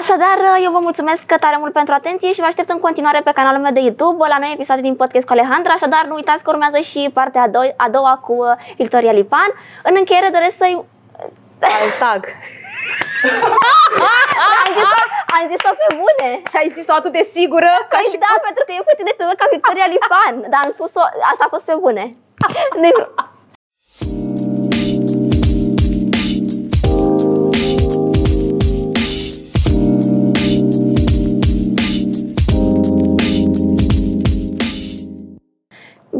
[0.00, 3.62] Așadar, eu vă mulțumesc tare mult pentru atenție și vă aștept în continuare pe canalul
[3.62, 5.72] meu de YouTube la noi episoade din podcast cu Alejandra.
[5.72, 9.50] Așadar, nu uitați că urmează și partea a, doi, a doua cu uh, Victoria Lipan.
[9.88, 10.76] În încheiere doresc să-i...
[11.82, 12.20] Al tag.
[14.62, 15.00] am, zis-o,
[15.36, 16.28] am zis-o pe bune.
[16.50, 17.72] Și ai zis-o atât de sigură?
[17.92, 18.44] Ca păi și da, cu...
[18.48, 20.34] pentru că eu pe tine te văd ca Victoria Lipan.
[20.52, 21.02] Dar am spus-o,
[21.32, 22.04] asta a fost pe bune.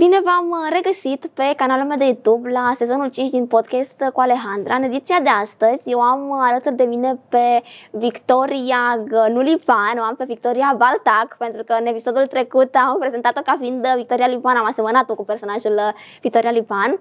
[0.03, 4.21] Bine v-am uh, regăsit pe canalul meu de YouTube la sezonul 5 din podcast cu
[4.21, 4.75] Alejandra.
[4.75, 10.15] În ediția de astăzi eu am uh, alături de mine pe Victoria Nulipan, o am
[10.17, 14.67] pe Victoria Baltac, pentru că în episodul trecut am prezentat-o ca fiind Victoria Lipan, am
[14.67, 17.01] asemănat-o cu personajul uh, Victoria Lipan.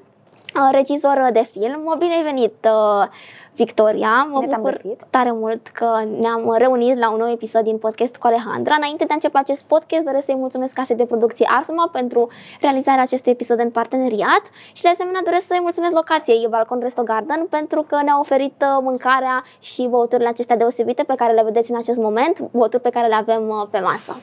[0.56, 1.96] Uh, regizor de film.
[1.98, 3.08] Bine ai venit, uh,
[3.56, 4.28] Victoria!
[4.32, 8.28] Mă Bine bucur tare mult că ne-am reunit la un nou episod din podcast cu
[8.28, 8.76] Alejandra.
[8.78, 12.30] Înainte de a începe acest podcast, doresc să-i mulțumesc casei de producție Arsma pentru
[12.62, 14.42] realizarea acestui episod în parteneriat
[14.74, 18.78] și de asemenea doresc să-i mulțumesc locației Balcon Resto Garden pentru că ne-a oferit uh,
[18.82, 23.08] mâncarea și băuturile acestea deosebite pe care le vedeți în acest moment, băuturi pe care
[23.08, 24.20] le avem pe masă.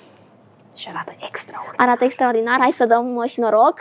[0.74, 1.74] Și arată extraordinar.
[1.76, 2.56] Arată extraordinar.
[2.58, 3.78] Hai să dăm și noroc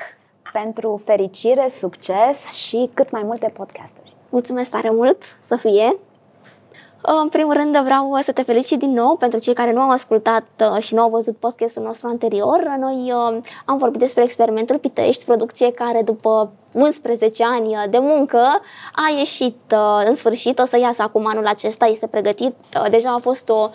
[0.51, 4.15] pentru fericire, succes și cât mai multe podcasturi.
[4.29, 5.97] Mulțumesc tare mult să fie!
[7.01, 10.43] În primul rând vreau să te felicit din nou pentru cei care nu au ascultat
[10.59, 12.75] uh, și nu au văzut podcastul nostru anterior.
[12.79, 18.61] Noi uh, am vorbit despre experimentul Pitești, producție care după 11 ani de muncă
[18.93, 19.73] a ieșit
[20.05, 22.55] în sfârșit, o să iasă acum anul acesta, este pregătit.
[22.89, 23.69] Deja a fost o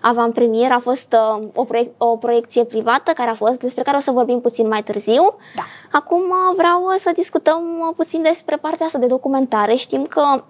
[0.00, 4.00] avantpremier a fost uh, o, proiec- o proiecție privată care a fost, despre care o
[4.00, 5.34] să vorbim puțin mai târziu.
[5.54, 5.62] Da.
[5.92, 9.74] Acum uh, vreau uh, să discutăm uh, puțin despre partea asta de documentare.
[9.74, 10.44] Știm că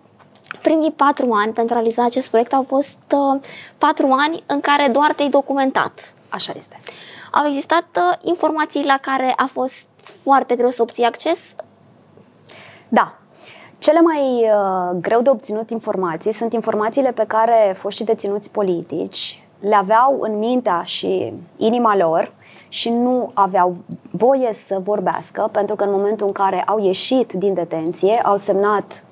[0.63, 3.41] primii patru ani pentru a realiza acest proiect au fost uh,
[3.79, 6.13] patru ani în care doar te-ai documentat.
[6.29, 6.81] Așa este.
[7.33, 9.89] Au existat uh, informații la care a fost
[10.23, 11.55] foarte greu să obții acces?
[12.89, 13.20] Da,
[13.81, 19.75] cele mai uh, greu de obținut informații sunt informațiile pe care foștii deținuți politici le
[19.75, 22.33] aveau în mintea și inima lor
[22.69, 23.77] și nu aveau
[24.11, 29.05] voie să vorbească, pentru că în momentul în care au ieșit din detenție, au semnat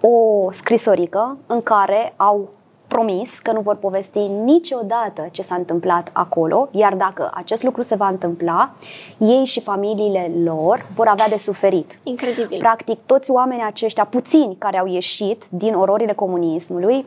[0.00, 2.48] o scrisorică în care au
[2.88, 7.94] promis că nu vor povesti niciodată ce s-a întâmplat acolo, iar dacă acest lucru se
[7.94, 8.70] va întâmpla,
[9.18, 11.98] ei și familiile lor vor avea de suferit.
[12.02, 12.58] Incredibil.
[12.58, 17.06] Practic, toți oamenii aceștia, puțini care au ieșit din ororile comunismului,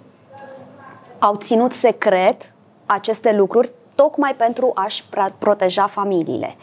[1.20, 2.54] au ținut secret
[2.86, 5.04] aceste lucruri tocmai pentru a-și
[5.38, 6.56] proteja familiile.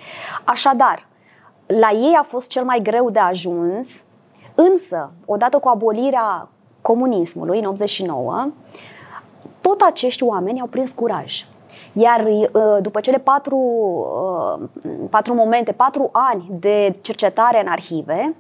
[0.44, 1.06] Așadar,
[1.66, 3.88] la ei a fost cel mai greu de ajuns,
[4.54, 6.48] însă, odată cu abolirea
[6.80, 8.48] comunismului în 89,
[9.68, 11.46] tot acești oameni au prins curaj.
[11.92, 12.48] Iar uh,
[12.80, 13.56] după cele patru,
[14.56, 18.36] uh, patru momente, patru ani de cercetare în arhive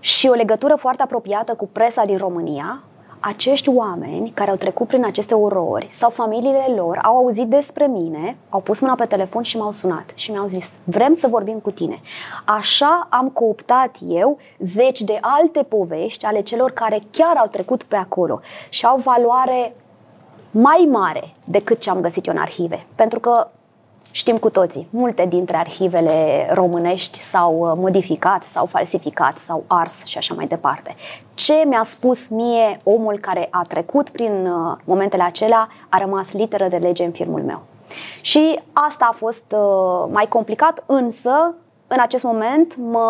[0.00, 2.82] și o legătură foarte apropiată cu presa din România,
[3.20, 8.36] acești oameni care au trecut prin aceste orori sau familiile lor au auzit despre mine,
[8.48, 11.70] au pus mâna pe telefon și m-au sunat și mi-au zis vrem să vorbim cu
[11.70, 12.00] tine.
[12.44, 17.96] Așa am cooptat eu zeci de alte povești ale celor care chiar au trecut pe
[17.96, 19.74] acolo și au valoare
[20.50, 22.86] mai mare decât ce am găsit eu în arhive.
[22.94, 23.48] Pentru că
[24.10, 30.18] știm cu toții, multe dintre arhivele românești s-au uh, modificat, s-au falsificat, s-au ars și
[30.18, 30.94] așa mai departe.
[31.34, 36.68] Ce mi-a spus mie omul care a trecut prin uh, momentele acelea a rămas literă
[36.68, 37.62] de lege în filmul meu.
[38.20, 41.54] Și asta a fost uh, mai complicat, însă
[41.86, 43.08] în acest moment mă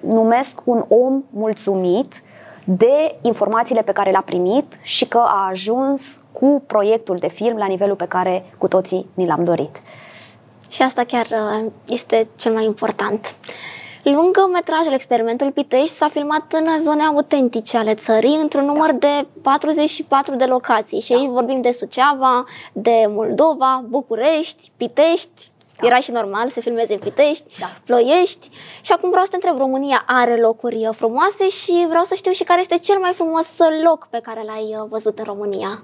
[0.00, 2.22] numesc un om mulțumit
[2.68, 7.66] de informațiile pe care le-a primit și că a ajuns cu proiectul de film la
[7.66, 9.80] nivelul pe care cu toții ni l-am dorit.
[10.68, 13.34] Și asta chiar uh, este cel mai important.
[14.02, 19.06] Lungă metrajul Experimentul Pitești s-a filmat în zone autentice ale țării, într-un număr da.
[19.06, 21.00] de 44 de locații.
[21.00, 21.16] Și da.
[21.16, 25.50] aici vorbim de Suceava, de Moldova, București, Pitești,
[25.80, 25.86] da.
[25.86, 27.66] Era și normal să filmeze în Pitești, da.
[27.84, 28.50] Ploiești.
[28.80, 32.44] Și acum vreau să te întreb, România are locuri frumoase și vreau să știu și
[32.44, 35.82] care este cel mai frumos loc pe care l-ai uh, văzut în România.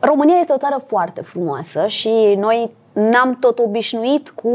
[0.00, 4.52] România este o țară foarte frumoasă și noi n-am tot obișnuit cu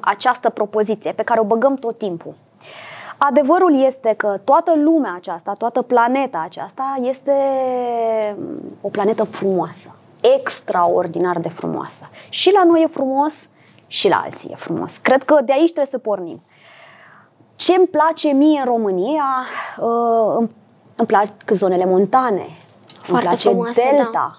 [0.00, 2.34] această propoziție pe care o băgăm tot timpul.
[3.16, 7.32] Adevărul este că toată lumea aceasta, toată planeta aceasta este
[8.80, 9.94] o planetă frumoasă
[10.36, 12.08] extraordinar de frumoasă.
[12.28, 13.48] Și la noi e frumos
[13.86, 14.96] și la alții e frumos.
[14.96, 16.42] Cred că de aici trebuie să pornim.
[17.54, 19.24] Ce îmi place mie în România?
[19.80, 20.48] Uh,
[20.96, 22.46] îmi plac zonele montane,
[23.02, 24.32] Foarte îmi place frumoase, Delta, da.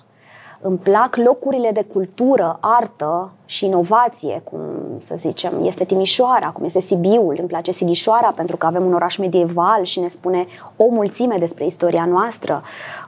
[0.62, 4.60] îmi plac locurile de cultură, artă și inovație, cum
[5.00, 9.18] să zicem, este Timișoara, cum este Sibiul, îmi place Sighișoara pentru că avem un oraș
[9.18, 10.46] medieval și ne spune
[10.76, 12.64] o mulțime despre istoria noastră.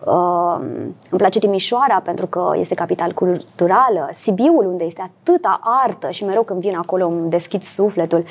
[0.05, 0.55] Uh,
[1.09, 6.43] îmi place Timișoara pentru că este capital culturală, Sibiul unde este atâta artă și mereu
[6.43, 8.23] când vin acolo îmi deschid sufletul.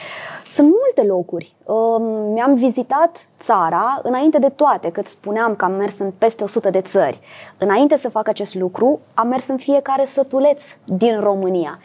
[0.47, 1.55] Sunt multe locuri.
[1.65, 1.75] Uh,
[2.33, 6.81] mi-am vizitat țara înainte de toate, cât spuneam că am mers în peste 100 de
[6.81, 7.21] țări.
[7.59, 11.79] Înainte să fac acest lucru, am mers în fiecare sătuleț din România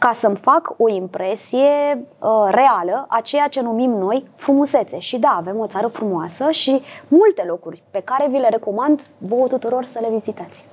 [0.00, 4.98] ca să-mi fac o impresie uh, reală a ceea ce numim noi frumusețe.
[4.98, 9.46] Și da, avem o țară frumoasă și multe locuri pe care vi le recomand vouă
[9.46, 10.64] tuturor să le vizitați.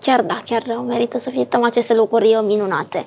[0.00, 3.04] Chiar da, chiar merită să vizităm aceste locuri minunate.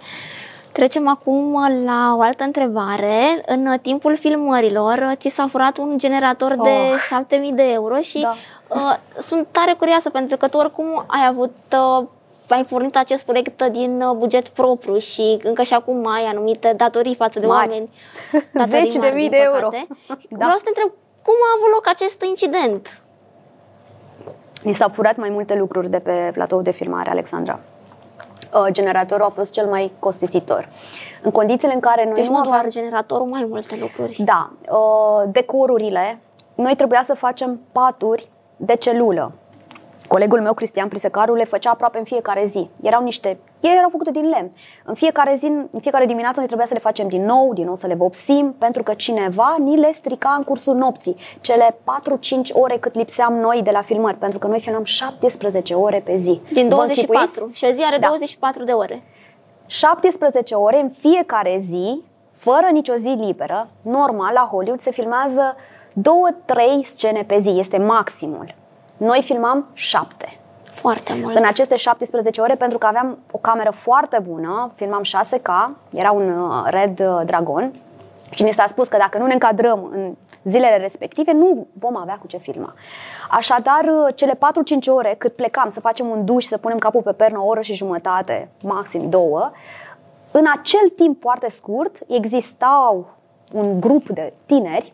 [0.71, 3.43] Trecem acum la o altă întrebare.
[3.45, 6.97] În timpul filmărilor ți s-a furat un generator de Oh.
[7.07, 8.35] 7000 de euro și Da.
[8.67, 11.55] uh, sunt tare curioasă pentru că tu oricum ai avut
[11.99, 12.07] uh,
[12.53, 17.15] ai pornit acest proiect din uh, buget propriu și încă și acum ai anumite datorii
[17.15, 17.69] față de Mari.
[17.69, 17.89] oameni.
[18.53, 19.67] Datorii 10.000 mari, din de euro.
[19.67, 19.87] păcate.
[20.07, 20.15] Da.
[20.29, 20.91] Vreau să te întreb,
[21.23, 23.01] cum a avut loc acest incident?
[24.63, 27.59] Mi s-au furat mai multe lucruri de pe platou de filmare, Alexandra.
[28.53, 30.69] Uh, Generatorul a fost cel mai costisitor.
[31.21, 32.53] În condițiile în care noi Deci nu nu aveam...
[32.53, 34.23] doar generatorul, mai multe lucruri.
[34.23, 36.19] Da, uh, decorurile.
[36.55, 39.31] Noi trebuia să facem paturi de celulă.
[40.09, 42.69] Colegul meu, Cristian Prisecaru, le făcea aproape în fiecare zi.
[42.81, 43.39] Erau niște...
[43.59, 44.49] Ele erau făcute din lemn.
[44.83, 47.75] În fiecare zi, în fiecare dimineață, noi trebuia să le facem din nou, din nou
[47.75, 51.15] să le vopsim, pentru că cineva ni le strica în cursul nopții.
[51.41, 51.77] Cele
[52.49, 56.15] 4-5 ore cât lipseam noi de la filmări, pentru că noi filmam 17 ore pe
[56.15, 56.41] zi.
[56.51, 57.57] Din Vă 24 închipuiți?
[57.57, 58.07] și o zi are Da.
[58.07, 59.03] 24 de ore.
[59.65, 62.01] 17 ore în fiecare zi,
[62.33, 63.69] fără nicio zi liberă.
[63.83, 65.55] Normal, la Hollywood se filmează
[65.93, 68.55] 2-3 scene pe zi, este maximul.
[68.99, 70.39] Noi filmam 7
[70.71, 71.35] Foarte mult.
[71.35, 76.29] în aceste 17 ore pentru că aveam o cameră foarte bună, filmam 6K, era un
[76.29, 77.71] uh, Red uh, Dragon
[78.29, 82.17] și ne s-a spus că dacă nu ne încadrăm în zilele respective, nu vom avea
[82.21, 82.73] cu ce filma.
[83.29, 84.37] Așadar, uh, cele 4-5
[84.87, 87.73] ore cât plecam să facem un duș, să punem capul pe pernă o oră și
[87.73, 89.51] jumătate, maxim două,
[90.31, 93.07] în acel timp foarte scurt existau
[93.53, 94.93] un grup de tineri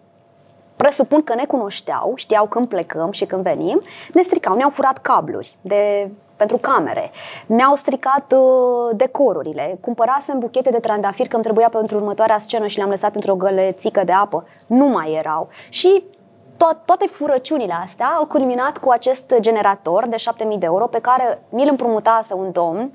[0.75, 3.81] presupun că ne cunoșteau, știau când plecăm și când venim,
[4.13, 7.11] ne stricau, ne-au furat cabluri de, pentru camere,
[7.45, 12.77] ne-au stricat uh, decorurile, cumpărasem buchete de trandafiri că îmi trebuia pentru următoarea scenă și
[12.77, 15.47] le-am lăsat într-o gălețică de apă, nu mai erau.
[15.69, 16.03] Și
[16.57, 21.41] to- toate furăciunile astea au culminat cu acest generator de 7000 de euro pe care
[21.49, 22.91] mi-l împrumutase un domn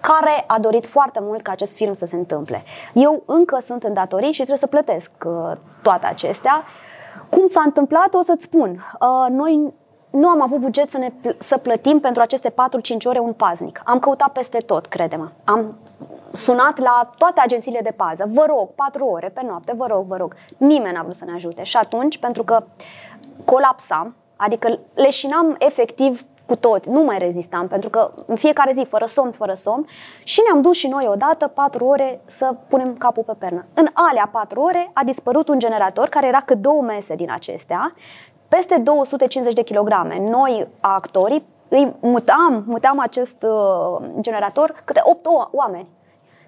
[0.00, 2.62] care a dorit foarte mult ca acest film să se întâmple.
[2.92, 5.52] Eu încă sunt în datorii și trebuie să plătesc uh,
[5.82, 6.64] toate acestea.
[7.30, 8.84] Cum s-a întâmplat, o să-ți spun.
[9.00, 9.72] Uh, noi
[10.10, 12.52] nu am avut buget să, ne pl- să plătim pentru aceste 4-5
[13.04, 13.80] ore un paznic.
[13.84, 15.28] Am căutat peste tot, crede-mă.
[15.44, 15.78] Am
[16.32, 18.24] sunat la toate agențiile de pază.
[18.28, 20.34] Vă rog, 4 ore pe noapte, vă rog, vă rog.
[20.56, 21.62] Nimeni n-a vrut să ne ajute.
[21.62, 22.64] Și atunci, pentru că
[23.44, 29.06] colapsam, adică leșinam efectiv cu tot, nu mai rezistam, pentru că în fiecare zi, fără
[29.06, 29.86] somn, fără somn,
[30.22, 33.66] și ne-am dus și noi odată patru ore să punem capul pe pernă.
[33.74, 37.94] În alea patru ore a dispărut un generator care era cât două mese din acestea,
[38.48, 40.18] peste 250 de kilograme.
[40.28, 45.88] Noi, actorii, îi mutam, mutam acest uh, generator câte 8 oameni.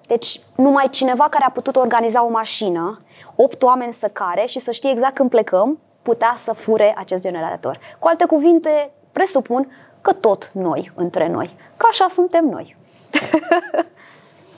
[0.07, 3.01] Deci numai cineva care a putut organiza o mașină,
[3.37, 7.79] 8 oameni să care și să știe exact când plecăm, putea să fure acest generator.
[7.99, 9.69] Cu alte cuvinte, presupun
[10.03, 11.57] că tot noi, între noi.
[11.77, 12.77] Că așa suntem noi.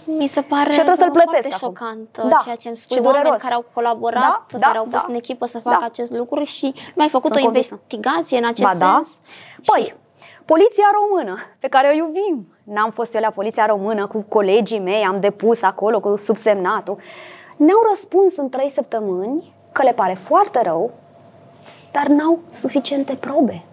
[0.07, 1.75] Mi se pare Și trebuie să-l foarte plătesc acum.
[1.77, 2.23] șocant Da.
[2.25, 2.97] uh, ceea ce îmi spui.
[2.97, 3.43] Și Oameni dureros.
[3.43, 5.09] care au colaborat, Da, care da, au fost da.
[5.09, 5.85] în echipă să facă Da.
[5.87, 7.75] acest lucru și nu ai făcut Sunt o convinsă.
[7.75, 8.93] investigație în acest Ba da.
[9.03, 9.09] sens.
[9.65, 9.95] Păi, Și
[10.45, 12.49] poliția română, pe care o iubim.
[12.65, 16.97] N-am fost eu la poliția română cu colegii mei, am depus acolo cu subsemnatul.
[17.57, 20.91] Ne-au răspuns în trei săptămâni că le pare foarte rău,
[21.93, 23.65] dar n-au suficiente probe.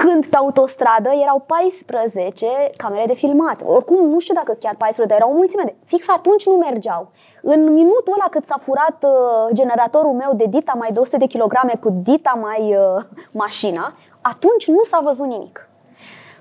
[0.00, 3.60] Când pe autostradă erau 14 camere de filmat.
[3.64, 5.74] Oricum, nu știu dacă chiar 14, dar erau o mulțime de...
[5.84, 7.08] Fix atunci nu mergeau.
[7.42, 9.10] În minutul ăla cât s-a furat uh,
[9.52, 14.66] generatorul meu de dita mai de 100 de kilograme cu dita mai uh, mașina, atunci
[14.66, 15.68] nu s-a văzut nimic.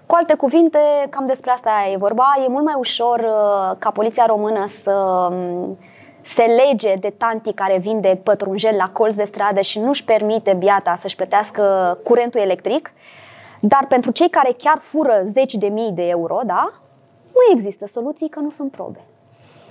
[0.05, 2.25] Cu alte cuvinte, cam despre asta e vorba.
[2.45, 5.77] E mult mai ușor uh, ca poliția română să um,
[6.21, 10.95] se lege de tanti care vinde pătrunjel la colț de stradă și nu-și permite biata
[10.95, 12.91] să-și plătească curentul electric,
[13.67, 16.71] dar pentru cei care chiar fură zeci de mii de euro, da,
[17.33, 18.99] nu există soluții că nu sunt probe.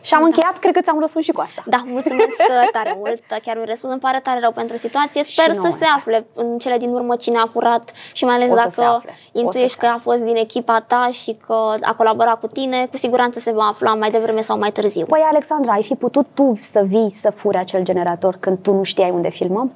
[0.00, 0.26] Și am da.
[0.26, 1.62] încheiat, cred că ți-am răspuns și cu asta.
[1.66, 2.36] Da, mulțumesc
[2.72, 5.22] tare mult, chiar un răspuns, îmi pare tare rău pentru situație.
[5.24, 8.54] Sper să se afle în cele din urmă cine a furat și mai ales o
[8.54, 12.96] dacă intuiești că a fost din echipa ta și că a colaborat cu tine, cu
[12.96, 15.06] siguranță se va afla mai devreme sau mai târziu.
[15.06, 18.82] Păi, Alexandra, ai fi putut tu să vii să furi acel generator când tu nu
[18.82, 19.72] știai unde filmăm?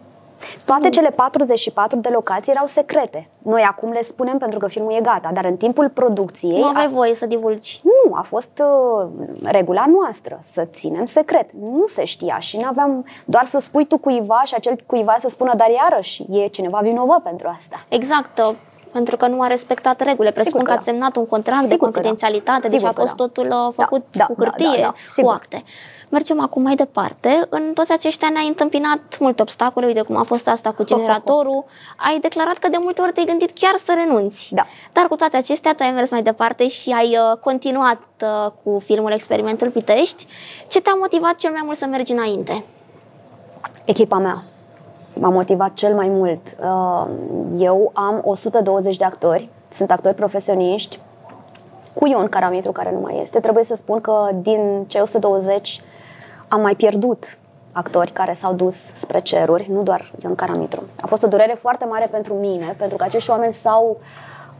[0.64, 0.90] Toate mm.
[0.90, 3.28] cele 44 de locații erau secrete.
[3.42, 6.60] Noi acum le spunem pentru că filmul e gata, dar în timpul producției...
[6.60, 6.88] Nu aveai a...
[6.88, 7.80] voie să divulgi.
[7.82, 9.08] Nu, a fost uh,
[9.42, 11.50] regula noastră, să ținem secret.
[11.52, 15.28] Nu se știa și nu aveam doar să spui tu cuiva și acel cuiva să
[15.28, 17.84] spună, dar iarăși e cineva vinovat pentru asta.
[17.88, 18.40] Exact
[18.92, 20.32] pentru că nu a respectat regulile.
[20.32, 20.90] Presupun că, că ați da.
[20.90, 21.84] semnat un contract Sigur de da.
[21.84, 23.24] confidențialitate, deci a fost da.
[23.24, 25.22] totul uh, făcut da, cu hârtie, da, da, da.
[25.22, 25.64] cu acte.
[26.08, 27.40] Mergem acum mai departe.
[27.48, 31.64] În toți aceștia ne-ai întâmpinat multe obstacole, uite cum a fost asta cu generatorul.
[31.96, 34.54] Ai declarat că de multe ori te-ai gândit chiar să renunți.
[34.54, 34.66] Da.
[34.92, 38.78] Dar cu toate acestea tu ai mers mai departe și ai uh, continuat uh, cu
[38.78, 40.26] filmul Experimentul Pitești.
[40.68, 42.64] Ce te-a motivat cel mai mult să mergi înainte?
[43.84, 44.42] Echipa mea
[45.14, 46.56] m-a motivat cel mai mult.
[46.62, 47.06] Uh,
[47.58, 50.98] eu am 120 de actori, sunt actori profesioniști,
[51.92, 53.40] cu Ion Caramitru, care nu mai este.
[53.40, 55.82] Trebuie să spun că din cei 120
[56.48, 57.38] am mai pierdut
[57.72, 60.82] actori care s-au dus spre ceruri, nu doar Ion Caramitru.
[61.00, 64.00] A fost o durere foarte mare pentru mine, pentru că acești oameni s-au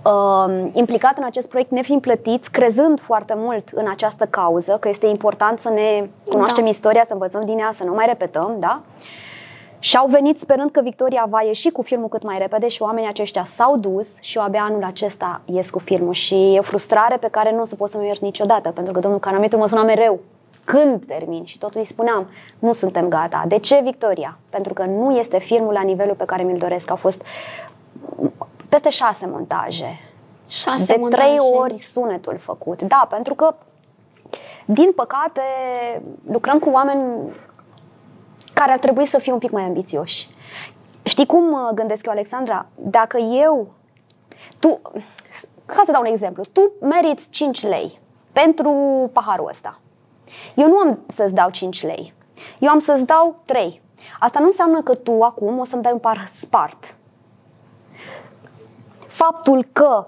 [0.04, 5.07] uh, implicat în acest proiect nefiind plătiți, crezând foarte mult în această cauză, că este
[5.07, 6.71] important să ne cunoaștem da.
[6.71, 8.80] istoria, să învățăm din ea, să nu mai repetăm, da?
[9.82, 13.08] Și au venit sperând că Victoria va ieși cu filmul cât mai repede și oamenii
[13.08, 17.16] aceștia s-au dus și eu abia anul acesta ies cu filmul și e o frustrare
[17.16, 19.82] pe care nu o să pot să-mi iert niciodată, pentru că domnul Canamitru mă suna
[19.82, 20.20] mereu
[20.64, 22.26] când termin și totul îi spuneam,
[22.58, 23.44] nu suntem gata.
[23.46, 24.38] De ce Victoria?
[24.50, 26.90] Pentru că nu este filmul la nivelul pe care mi-l doresc.
[26.90, 27.22] Au fost
[28.68, 30.00] peste șase montaje.
[30.49, 31.22] Șase de montaje.
[31.22, 32.82] trei ori sunetul făcut.
[32.82, 33.54] Da, pentru că
[34.64, 35.40] din păcate
[36.30, 37.32] lucrăm cu oameni
[38.60, 40.28] care ar trebui să fie un pic mai ambițioși.
[41.02, 42.66] Știi cum uh, gândesc eu, Alexandra?
[42.74, 43.68] Dacă eu,
[44.58, 44.80] tu,
[45.66, 48.00] ca să dau un exemplu, tu meriți 5 lei
[48.32, 48.72] pentru
[49.12, 49.78] paharul ăsta.
[50.54, 52.14] Eu nu am să-ți dau 5 lei.
[52.58, 53.82] Eu am să-ți dau 3.
[54.18, 56.94] Asta nu înseamnă că tu acum o să-mi dai un par spart.
[59.06, 60.06] Faptul că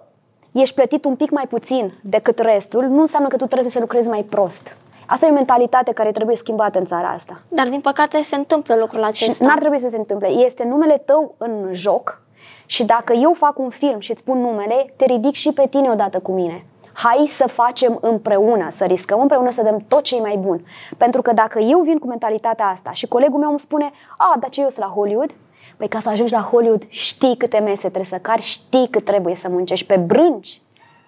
[0.52, 4.08] ești plătit un pic mai puțin decât restul nu înseamnă că tu trebuie să lucrezi
[4.08, 4.76] mai prost.
[5.06, 7.40] Asta e o mentalitate care trebuie schimbată în țara asta.
[7.48, 9.32] Dar, din păcate, se întâmplă lucrul acesta.
[9.32, 10.28] Și n-ar trebui să se întâmple.
[10.28, 12.22] Este numele tău în joc
[12.66, 15.90] și dacă eu fac un film și îți spun numele, te ridic și pe tine
[15.90, 16.64] odată cu mine.
[16.92, 20.64] Hai să facem împreună, să riscăm împreună să dăm tot ce e mai bun.
[20.96, 24.50] Pentru că dacă eu vin cu mentalitatea asta și colegul meu îmi spune, a, dar
[24.50, 25.34] ce eu sunt la Hollywood?
[25.76, 29.34] Păi ca să ajungi la Hollywood știi câte mese trebuie să cari, știi cât trebuie
[29.34, 30.60] să muncești pe brânci.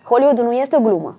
[0.04, 1.18] Hollywood nu este o glumă.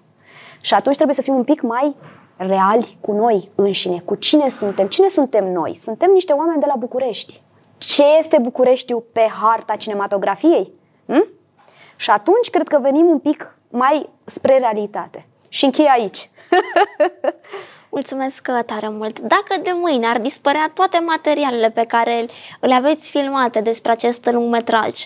[0.61, 1.95] Și atunci trebuie să fim un pic mai
[2.37, 5.75] reali cu noi înșine, cu cine suntem, cine suntem noi.
[5.75, 7.41] Suntem niște oameni de la București.
[7.77, 10.71] Ce este Bucureștiul pe harta cinematografiei?
[11.05, 11.27] Hm?
[11.95, 15.25] Și atunci cred că venim un pic mai spre realitate.
[15.49, 16.29] Și închei aici.
[17.89, 19.19] Mulțumesc tare mult.
[19.19, 22.25] Dacă de mâine ar dispărea toate materialele pe care
[22.59, 25.03] le aveți filmate despre acest lungmetraj,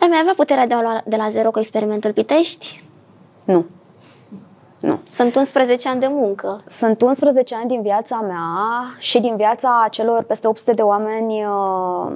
[0.00, 2.84] ai mai avea puterea de a lua de la zero cu experimentul Pitești?
[3.44, 3.66] Nu.
[4.80, 4.98] Nu.
[5.08, 6.60] Sunt 11 ani de muncă.
[6.66, 8.46] Sunt 11 ani din viața mea
[8.98, 12.12] și din viața celor peste 800 de oameni uh,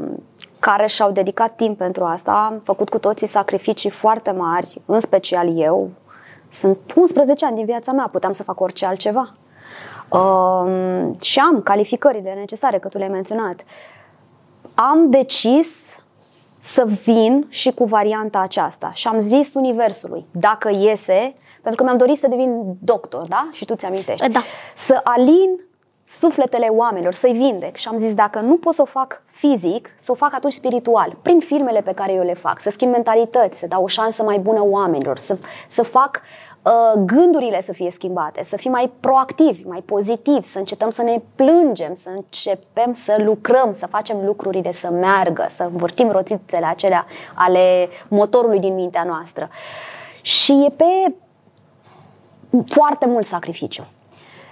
[0.59, 2.33] care și-au dedicat timp pentru asta.
[2.51, 5.91] Am făcut cu toții sacrificii foarte mari, în special eu.
[6.51, 9.33] Sunt 11 ani din viața mea, puteam să fac orice altceva.
[10.09, 13.65] Uh, și am calificările necesare, că tu le-ai menționat.
[14.75, 15.99] Am decis
[16.65, 21.97] să vin și cu varianta aceasta și am zis Universului, dacă iese, pentru că mi-am
[21.97, 23.49] dorit să devin doctor, da?
[23.53, 24.29] Și tu ți-amintești.
[24.31, 24.43] Da.
[24.77, 25.61] Să alin
[26.07, 27.77] sufletele oamenilor, să-i vindec.
[27.77, 31.17] Și am zis, dacă nu pot să o fac fizic, să o fac atunci spiritual,
[31.23, 34.39] prin filmele pe care eu le fac, să schimb mentalități, să dau o șansă mai
[34.39, 36.54] bună oamenilor, să, să fac uh,
[36.97, 41.95] gândurile să fie schimbate, să fim mai proactivi, mai pozitivi, să încetăm să ne plângem,
[41.95, 48.59] să începem să lucrăm, să facem lucrurile să meargă, să învârtim rotițele acelea ale motorului
[48.59, 49.49] din mintea noastră.
[50.21, 51.15] Și e pe
[52.67, 53.87] foarte mult sacrificiu.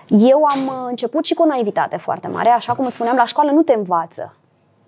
[0.08, 3.24] Eu am uh, început și cu o naivitate foarte mare, așa cum îți spuneam, la
[3.24, 4.34] școală nu te învață.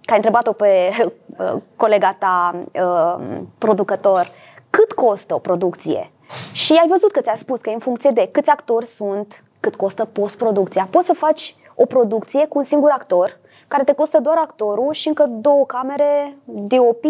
[0.00, 0.90] Că ai întrebat-o pe
[1.36, 4.30] uh, colega ta, uh, producător,
[4.70, 6.10] cât costă o producție?
[6.52, 9.76] Și ai văzut că ți-a spus că e în funcție de câți actori sunt, cât
[9.76, 10.88] costă postproducția.
[10.90, 13.38] Poți să faci o producție cu un singur actor,
[13.68, 17.04] care te costă doar actorul și încă două camere, DOP,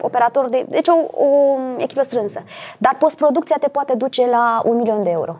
[0.00, 0.66] operator de...
[0.68, 2.42] Deci o, o echipă strânsă.
[2.78, 5.36] Dar postproducția te poate duce la un milion de euro.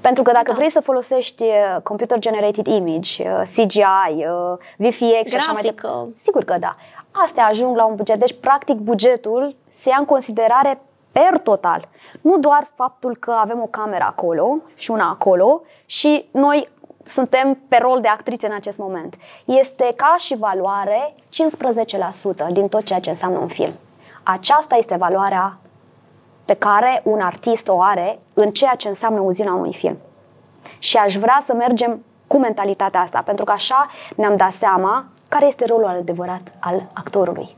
[0.00, 0.54] Pentru că dacă da.
[0.54, 3.82] vrei să folosești uh, computer generated image, uh, CGI,
[4.16, 6.74] uh, VFX și așa mai departe, sigur că da.
[7.10, 8.18] Astea ajung la un buget.
[8.18, 10.80] Deci, practic, bugetul se ia în considerare
[11.12, 11.88] per total.
[12.20, 16.68] Nu doar faptul că avem o cameră acolo și una acolo și noi
[17.04, 19.14] suntem pe rol de actrițe în acest moment.
[19.44, 23.72] Este ca și valoare 15% din tot ceea ce înseamnă un film.
[24.22, 25.56] Aceasta este valoarea
[26.44, 29.98] pe care un artist o are în ceea ce înseamnă uzina unui film.
[30.78, 35.46] Și aș vrea să mergem cu mentalitatea asta, pentru că așa ne-am dat seama care
[35.46, 37.56] este rolul adevărat al actorului.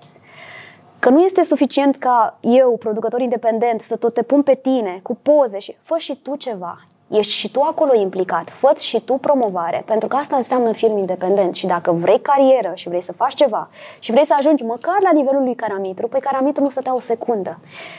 [1.05, 5.19] Că nu este suficient ca eu, producător independent, să tot te pun pe tine cu
[5.23, 6.77] poze și fă și tu ceva.
[7.09, 11.55] Ești și tu acolo implicat, fă și tu promovare, pentru că asta înseamnă film independent
[11.55, 13.69] și dacă vrei carieră și vrei să faci ceva
[13.99, 17.59] și vrei să ajungi măcar la nivelul lui Caramitru, păi Caramitru nu stătea o secundă.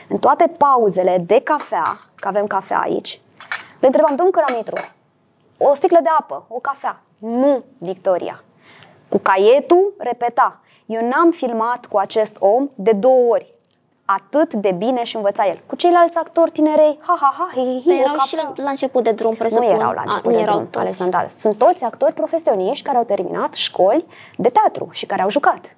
[0.09, 3.21] În toate pauzele de cafea, că avem cafea aici,
[3.79, 4.75] le întrebam, domnul Caramitru,
[5.57, 7.01] o sticlă de apă, o cafea.
[7.17, 8.43] Nu, Victoria.
[9.09, 10.59] Cu caietul, repeta.
[10.85, 13.53] Eu n-am filmat cu acest om de două ori
[14.05, 15.61] atât de bine și învăța el.
[15.65, 19.03] Cu ceilalți actori tinerei, ha, ha, ha, hi, hi, hi erau și la, la început
[19.03, 19.67] de drum, presupun.
[19.67, 20.77] Nu erau la început A, de erau drum, toți.
[20.77, 21.27] Alexandra.
[21.27, 24.05] Sunt toți actori profesioniști care au terminat școli
[24.37, 25.75] de teatru și care au jucat.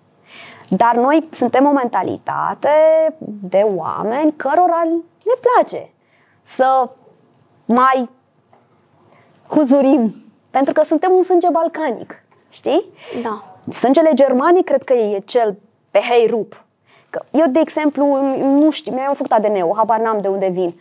[0.70, 2.70] Dar noi suntem o mentalitate
[3.42, 4.84] de oameni cărora
[5.24, 5.90] ne place
[6.42, 6.90] să
[7.66, 8.10] mai
[9.48, 10.16] huzurim,
[10.50, 12.86] pentru că suntem un sânge balcanic, știi?
[13.22, 13.57] Da.
[13.70, 15.58] Sângele germanic cred că e cel
[15.92, 16.66] pe hei rup,
[17.10, 18.06] Că eu, de exemplu,
[18.38, 20.80] nu știu, mi-am făcut ADN-ul, habar n-am de unde vin.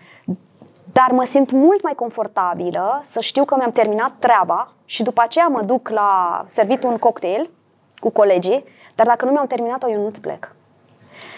[0.93, 5.47] Dar mă simt mult mai confortabilă să știu că mi-am terminat treaba și după aceea
[5.47, 7.50] mă duc la servit un cocktail
[7.99, 8.64] cu colegii,
[8.95, 10.55] dar dacă nu mi-am terminat-o, eu nu-ți plec.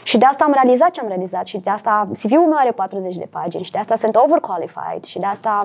[0.03, 3.17] Și de asta am realizat ce am realizat și de asta CV-ul meu are 40
[3.17, 5.63] de pagini și de asta sunt overqualified și de asta...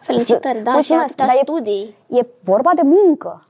[0.00, 1.96] Felicitări, da, și atâtea studii.
[2.08, 3.46] E, e vorba de muncă.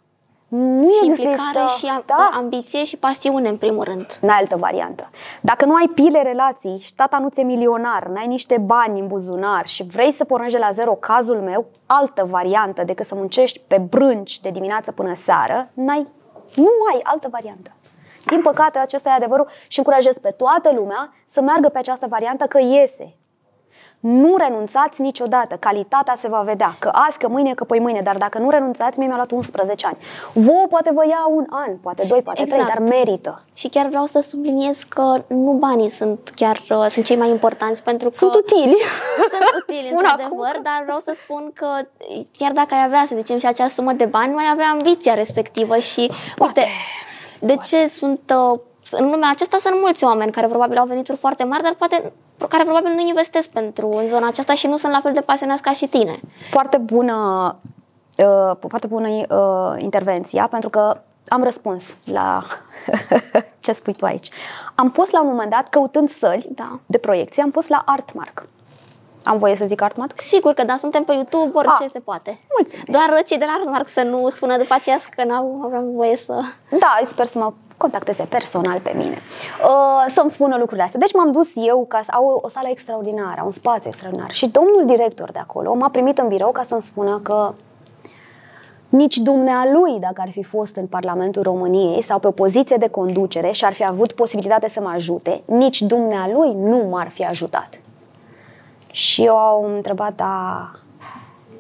[0.49, 2.29] Nu și există, implicare și da?
[2.33, 4.19] ambiție și pasiune, în primul rând.
[4.21, 5.11] N-ai altă variantă.
[5.41, 9.67] Dacă nu ai pile relații și tata nu ți-e milionar, n-ai niște bani în buzunar
[9.67, 13.78] și vrei să pornești de la zero, cazul meu, altă variantă decât să muncești pe
[13.78, 16.07] brânci de dimineață până seară, n-ai,
[16.57, 17.71] nu ai altă variantă.
[18.26, 22.45] Din păcate, acesta e adevărul și încurajez pe toată lumea să meargă pe această variantă
[22.45, 23.17] că iese.
[24.06, 28.17] Nu renunțați niciodată, calitatea se va vedea, că azi, că mâine, că poi mâine, dar
[28.17, 29.97] dacă nu renunțați, mie mi-a luat 11 ani.
[30.32, 32.62] Vouă poate vă ia un an, poate doi, poate exact.
[32.62, 33.43] trei, dar merită.
[33.52, 37.82] Și chiar vreau să subliniez că nu banii sunt chiar uh, sunt cei mai importanți
[37.82, 38.17] pentru că...
[38.17, 38.76] Sunt utili.
[39.17, 40.62] Sunt utili, într-adevăr, acum.
[40.62, 41.67] dar vreau să spun că
[42.38, 45.78] chiar dacă ai avea, să zicem, și acea sumă de bani, mai avea ambiția respectivă
[45.78, 46.60] și, poate.
[46.60, 46.71] uite,
[47.40, 48.34] de ce sunt...
[48.36, 52.12] Uh, în lumea aceasta sunt mulți oameni care probabil au venituri foarte mari, dar poate
[52.47, 55.63] care probabil nu investesc pentru în zona aceasta și nu sunt la fel de pasionați
[55.63, 56.21] ca și tine.
[56.50, 57.57] Foarte bună,
[58.17, 62.45] uh, foarte bună uh, intervenția, pentru că am răspuns la
[63.61, 64.28] ce spui tu aici.
[64.75, 66.78] Am fost la un moment dat căutând săli da.
[66.87, 68.49] de proiecție, am fost la Artmark.
[69.25, 70.21] Am voie să zic Artmark?
[70.21, 72.39] Sigur că da, suntem pe YouTube, orice A, se poate.
[72.58, 72.87] Mulțumesc.
[72.87, 76.41] Doar cei de la Artmark să nu spună după aceea că nu aveam voie să...
[76.71, 79.19] Da, sper să mă contacteze personal pe mine,
[79.65, 81.00] uh, să-mi spună lucrurile astea.
[81.00, 84.30] Deci m-am dus eu ca să au o sală extraordinară, un spațiu extraordinar.
[84.32, 87.54] Și domnul director de acolo m-a primit în birou ca să-mi spună că
[88.89, 93.50] nici dumnealui, dacă ar fi fost în Parlamentul României sau pe o poziție de conducere
[93.50, 97.69] și ar fi avut posibilitate să mă ajute, nici dumnealui nu m-ar fi ajutat.
[98.95, 100.71] Și eu am întrebat, da,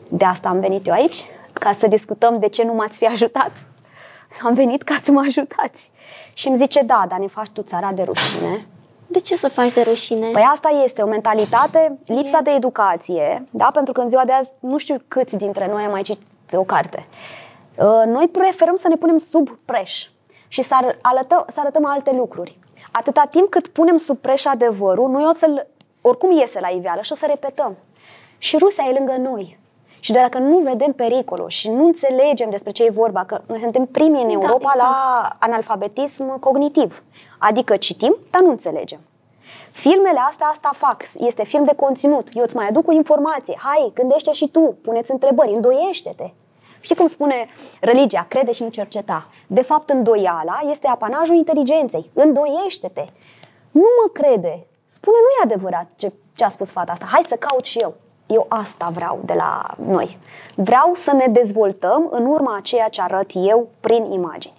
[0.08, 1.24] de asta am venit eu aici?
[1.52, 3.50] Ca să discutăm de ce nu m-ați fi ajutat?
[4.46, 5.90] Am venit ca să mă ajutați.
[6.32, 8.66] Și îmi zice, da, dar ne faci tu țara de rușine.
[9.06, 10.28] De ce să faci de rușine?
[10.30, 12.42] Păi asta este o mentalitate, lipsa e.
[12.42, 13.70] de educație, da?
[13.74, 16.62] Pentru că în ziua de azi nu știu câți dintre noi am mai citit o
[16.62, 17.06] carte.
[17.76, 20.08] Uh, noi preferăm să ne punem sub preș
[20.48, 22.58] și să, arătăm, să arătăm alte lucruri.
[22.92, 25.66] Atâta timp cât punem sub preș adevărul, noi o să
[26.06, 27.76] oricum iese la iveală și o să repetăm.
[28.38, 29.58] Și Rusia e lângă noi.
[30.00, 33.86] Și dacă nu vedem pericolul și nu înțelegem despre ce e vorba, că noi suntem
[33.86, 34.90] primii în da, Europa da, exact.
[34.90, 37.02] la analfabetism cognitiv.
[37.38, 39.00] Adică citim, dar nu înțelegem.
[39.72, 41.02] Filmele astea asta fac.
[41.18, 42.28] Este film de conținut.
[42.32, 43.54] Eu îți mai aduc o informație.
[43.58, 46.30] Hai, gândește și tu, puneți întrebări, îndoiește-te.
[46.80, 47.46] Știi cum spune
[47.80, 49.28] religia, crede și nu cerceta.
[49.46, 52.10] De fapt, îndoiala este apanajul inteligenței.
[52.12, 53.04] Îndoiește-te.
[53.70, 54.66] Nu mă crede.
[54.94, 57.06] Spune, nu e adevărat ce, ce a spus fata asta.
[57.10, 57.94] Hai să caut și eu.
[58.26, 60.18] Eu asta vreau de la noi.
[60.54, 64.54] Vreau să ne dezvoltăm în urma a ceea ce arăt eu prin imagini.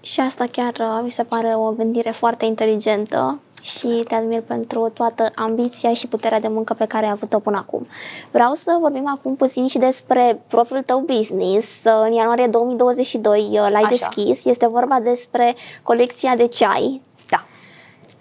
[0.00, 3.40] Și asta chiar uh, mi se pare o gândire foarte inteligentă.
[3.62, 7.56] și te admir pentru toată ambiția și puterea de muncă pe care ai avut-o până
[7.56, 7.86] acum.
[8.30, 11.84] Vreau să vorbim acum puțin și despre propriul tău business.
[12.06, 13.88] În ianuarie 2022 uh, l-ai Așa.
[13.88, 14.44] deschis.
[14.44, 17.09] Este vorba despre colecția de ceai Da.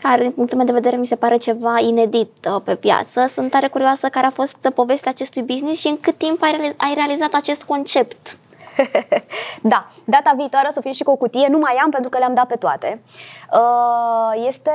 [0.01, 3.25] Care, din punctul meu de vedere, mi se pare ceva inedit uh, pe piață.
[3.27, 6.51] Sunt tare curioasă care a fost uh, povestea acestui business și în cât timp ai,
[6.51, 8.37] reali- ai realizat acest concept.
[9.61, 12.17] Da, data viitoare o să fie și cu o cutie, nu mai am pentru că
[12.17, 13.01] le-am dat pe toate.
[13.53, 14.71] Uh, Este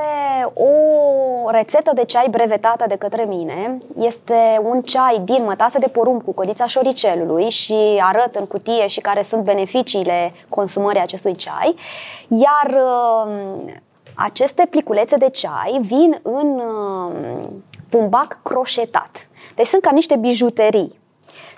[0.53, 3.77] o rețetă de ceai brevetată de către mine.
[3.97, 9.01] Este un ceai din mătase de porumb cu codița șoricelului și arăt în cutie și
[9.01, 11.75] care sunt beneficiile consumării acestui ceai.
[12.27, 13.73] Iar uh,
[14.15, 17.47] aceste pliculețe de ceai vin în uh,
[17.89, 19.27] bumbac croșetat.
[19.55, 20.99] Deci sunt ca niște bijuterii.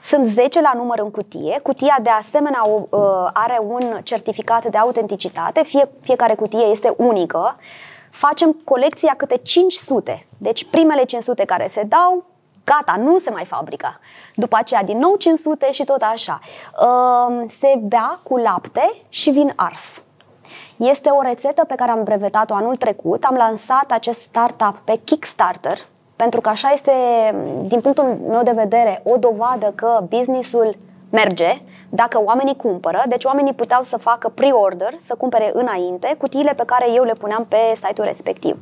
[0.02, 1.60] Sunt 10 la număr în cutie.
[1.64, 5.64] Cutia, de asemenea, o, uh, are un certificat de autenticitate.
[5.64, 7.56] Fie, fiecare cutie este unică.
[8.12, 10.28] Facem colecția câte 500.
[10.38, 12.26] Deci primele 500 care se dau,
[12.64, 14.00] gata, nu se mai fabrică.
[14.36, 16.40] După aceea din nou 500 și tot așa.
[16.82, 20.02] Uh, Se bea cu lapte și vin ars.
[20.78, 23.24] Este o rețetă pe care am brevetat-o anul trecut.
[23.24, 25.78] Am lansat acest startup pe Kickstarter,
[26.16, 26.92] pentru că așa este,
[27.62, 30.78] din punctul meu de vedere, o dovadă că businessul
[31.10, 33.04] merge dacă oamenii cumpără.
[33.08, 37.46] Deci oamenii puteau să facă pre-order, să cumpere înainte cutiile pe care eu le puneam
[37.46, 38.58] pe site-ul respectiv.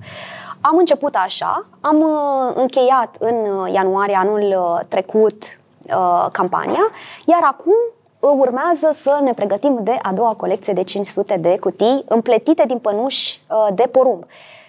[0.62, 5.44] Am început așa, am uh, încheiat în uh, ianuarie anul uh, trecut
[5.88, 6.92] uh, campania,
[7.26, 12.04] iar acum uh, urmează să ne pregătim de a doua colecție de 500 de cutii
[12.08, 14.24] împletite din pănuși uh, de porumb.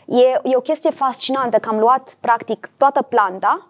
[0.07, 3.67] E, e o chestie fascinantă că am luat practic toată planta,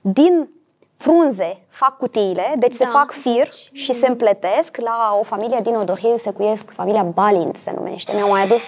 [0.00, 0.48] din
[0.96, 2.90] frunze fac cutiile, deci se Da.
[2.90, 7.72] fac fir și se împletesc la o familie din Odorheiu, se cuiesc, familia Balint se
[7.74, 8.12] numește.
[8.14, 8.62] Mi-au mai adus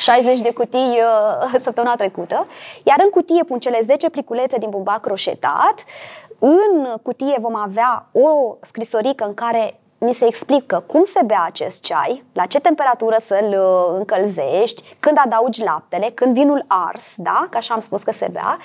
[0.00, 0.98] 60 de cutii
[1.50, 2.46] uh, săptămâna trecută.
[2.84, 5.84] Iar în cutie pun cele 10 pliculețe din bumbac croșetat.
[6.38, 11.82] În cutie vom avea o scrisorică în care ni se explică cum se bea acest
[11.82, 17.46] ceai, la ce temperatură să-l uh, încălzești, când adaugi laptele, când vinul ars, da?
[17.50, 18.58] Că așa am spus că se bea,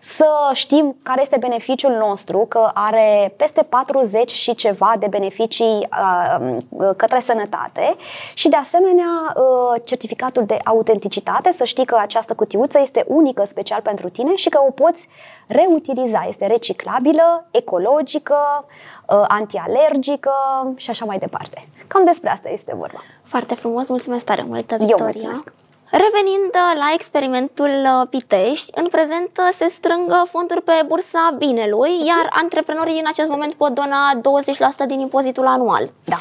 [0.00, 6.54] să știm care este beneficiul nostru, că are peste 40 și ceva de beneficii uh,
[6.68, 7.96] uh, către sănătate
[8.34, 13.80] și de asemenea uh, certificatul de autenticitate, să știi că această cutiuță este unică, special
[13.80, 15.08] pentru tine și că o poți
[15.46, 18.97] reutiliza, este reciclabilă, ecologică, uh,
[19.28, 20.32] antialergică
[20.76, 21.68] și așa mai departe.
[21.86, 23.02] Cam despre asta este vorba.
[23.22, 25.04] Foarte frumos, mulțumesc tare mult, Eu Victoria.
[25.04, 25.52] mulțumesc.
[25.90, 31.34] Revenind uh, la experimentul uh, Pitești, în prezent uh, se strâng uh, fonduri pe bursa
[31.38, 34.20] binelui, iar antreprenorii în acest moment pot dona
[34.84, 35.90] 20% din impozitul anual.
[36.04, 36.16] Da.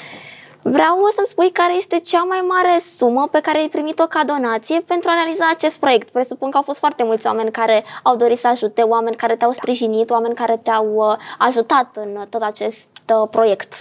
[0.71, 4.79] Vreau să-mi spui care este cea mai mare sumă pe care ai primit-o ca donație
[4.79, 6.09] pentru a realiza acest proiect.
[6.09, 9.51] Presupun că au fost foarte mulți oameni care au dorit să ajute, oameni care te-au
[9.51, 12.89] sprijinit, oameni care te-au uh, ajutat în tot acest
[13.21, 13.73] uh, proiect.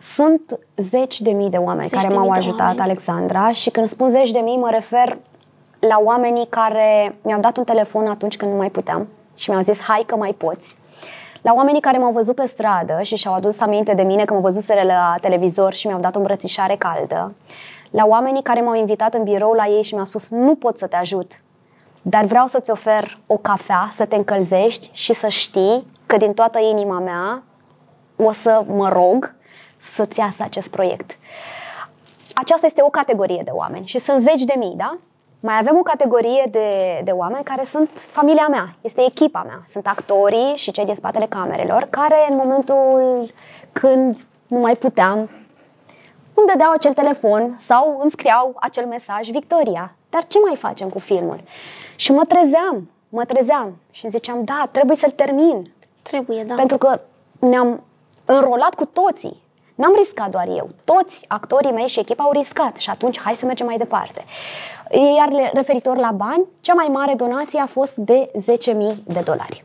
[0.00, 2.80] Sunt zeci de mii de oameni Zeci care de m-au mii de ajutat, oameni.
[2.80, 5.18] Alexandra, și când spun zeci de mii, mă refer
[5.78, 9.80] la oamenii care mi-au dat un telefon atunci când nu mai puteam și mi-au zis,
[9.80, 10.76] hai că mai poți.
[11.46, 14.40] La oamenii care m-au văzut pe stradă și și-au adus aminte de mine că mă
[14.40, 17.34] văzuseră la televizor și mi-au dat o îmbrățișare caldă.
[17.90, 20.86] La oamenii care m-au invitat în birou la ei și mi-au spus, nu pot să
[20.86, 21.40] te ajut,
[22.02, 26.58] dar vreau să-ți ofer o cafea, să te încălzești și să știi că din toată
[26.58, 27.42] inima mea
[28.16, 29.34] o să mă rog
[29.78, 31.18] să-ți iasă acest proiect.
[32.34, 34.98] Aceasta este o categorie de oameni și sunt zeci de mii, da?
[35.46, 39.86] Mai avem o categorie de, de oameni care sunt familia mea, este echipa mea, sunt
[39.86, 43.32] actorii și cei din spatele camerelor, care în momentul
[43.72, 45.16] când nu mai puteam,
[46.34, 50.98] îmi dădeau acel telefon sau îmi scriau acel mesaj, Victoria, dar ce mai facem cu
[50.98, 51.40] filmul?
[51.96, 56.54] Și mă trezeam, mă trezeam și îmi ziceam, da, trebuie să-l termin, Trebuie, da.
[56.54, 57.00] pentru că
[57.38, 57.82] ne-am
[58.24, 59.42] înrolat cu toții.
[59.76, 60.68] N-am riscat doar eu.
[60.84, 64.24] Toți actorii mei și echipa au riscat și atunci hai să mergem mai departe.
[65.16, 69.64] Iar le- referitor la bani, cea mai mare donație a fost de 10.000 de dolari.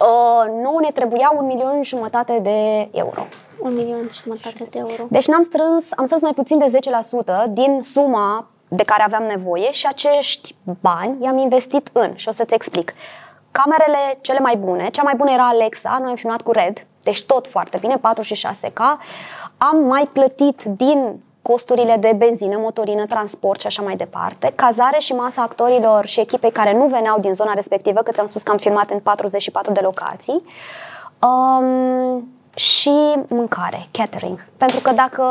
[0.00, 3.26] Uh, nouă ne trebuia un milion și jumătate de euro.
[3.60, 5.06] Un milion și jumătate de euro.
[5.08, 6.78] Deci n-am strâns, am strâns mai puțin de
[7.46, 12.30] 10% din suma de care aveam nevoie și acești bani i-am investit în, și o
[12.30, 12.94] să-ți explic.
[13.50, 17.24] Camerele cele mai bune, cea mai bună era Alexa, noi am filmat cu Red, deci
[17.24, 18.80] tot foarte bine, 4 și 6K.
[19.58, 25.12] Am mai plătit din costurile de benzină, motorină, transport și așa mai departe, cazare și
[25.12, 28.56] masa actorilor și echipei care nu veneau din zona respectivă, că ți-am spus că am
[28.56, 30.42] filmat în 44 de locații.
[31.18, 34.44] Um, și mâncare, catering.
[34.56, 35.22] Pentru că dacă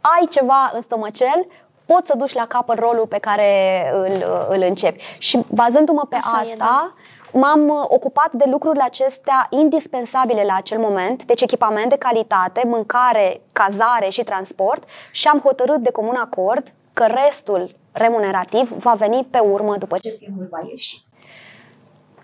[0.00, 1.46] ai ceva în stomăcel,
[1.84, 3.50] poți să duci la capăt rolul pe care
[3.94, 5.02] îl, îl începi.
[5.18, 6.92] Și bazându-mă pe Așa asta, e, da.
[7.32, 13.40] M-am uh, ocupat de lucrurile acestea indispensabile la acel moment, deci echipament de calitate, mâncare,
[13.52, 19.38] cazare și transport și am hotărât de comun acord că restul remunerativ va veni pe
[19.38, 21.02] urmă după ce filmul va ieși.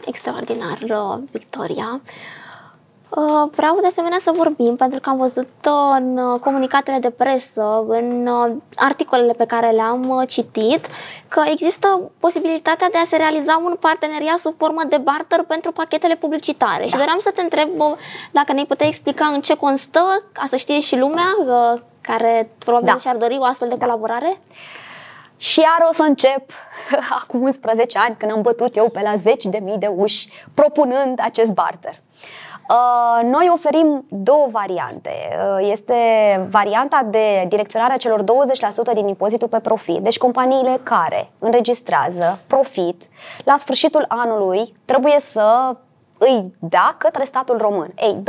[0.06, 2.00] Extraordinar, uh, Victoria.
[2.04, 2.47] Uh,
[3.50, 7.84] Vreau de asemenea să vorbim, pentru că am văzut uh, în uh, comunicatele de presă,
[7.88, 10.86] în uh, articolele pe care le-am uh, citit,
[11.28, 16.16] că există posibilitatea de a se realiza un parteneriat sub formă de barter pentru pachetele
[16.16, 16.86] publicitare.
[16.86, 17.96] Și doream să te întreb uh,
[18.32, 22.88] dacă ne puteai explica în ce constă, ca să știe și lumea uh, care probabil
[22.92, 22.96] Da.
[22.96, 24.40] și-ar dori o astfel de colaborare.
[25.36, 26.50] Și iar o să încep
[27.22, 31.18] acum 11 ani, când am bătut eu pe la zeci de mii de uși, propunând
[31.22, 32.00] acest barter.
[32.68, 35.10] Uh, Noi oferim două variante.
[35.10, 35.94] Uh, Este
[36.50, 38.24] varianta de direcționare a celor 20%
[38.94, 39.98] din impozitul pe profit.
[39.98, 43.02] Deci companiile care înregistrează profit
[43.44, 45.76] la sfârșitul anului trebuie să
[46.18, 47.92] îi da către statul român.
[47.96, 48.22] Ei,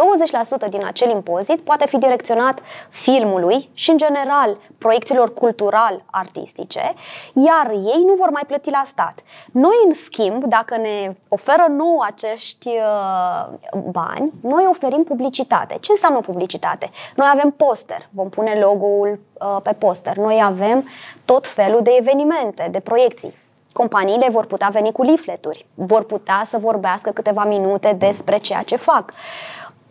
[0.65, 6.93] 20% din acel impozit poate fi direcționat filmului și, în general, proiecțiilor cultural-artistice,
[7.33, 9.19] iar ei nu vor mai plăti la stat.
[9.51, 15.77] Noi, în schimb, dacă ne oferă nou acești uh, bani, noi oferim publicitate.
[15.79, 16.89] Ce înseamnă publicitate?
[17.15, 20.17] Noi avem poster, vom pune logo-ul uh, pe poster.
[20.17, 20.87] Noi avem
[21.25, 23.33] tot felul de evenimente, de proiecții.
[23.73, 28.75] Companiile vor putea veni cu leafleturi, vor putea să vorbească câteva minute despre ceea ce
[28.75, 29.13] fac.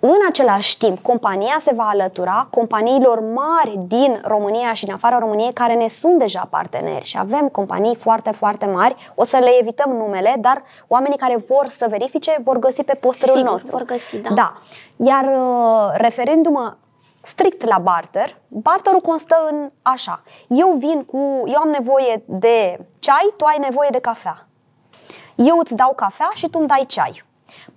[0.01, 5.53] În același timp, compania se va alătura companiilor mari din România și din afara României
[5.53, 9.13] care ne sunt deja parteneri și avem companii foarte, foarte mari.
[9.15, 13.35] O să le evităm numele, dar oamenii care vor să verifice vor găsi pe posterul
[13.37, 13.71] Sigur, nostru.
[13.77, 14.31] vor găsi, da.
[14.35, 14.53] Da.
[14.97, 16.75] Iar uh, referindu-mă
[17.23, 20.23] strict la barter, barterul constă în așa.
[20.49, 24.47] Eu vin cu, eu am nevoie de ceai, tu ai nevoie de cafea.
[25.35, 27.25] Eu îți dau cafea și tu îmi dai ceai.